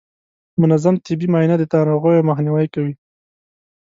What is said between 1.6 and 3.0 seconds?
ناروغیو مخنیوی کوي.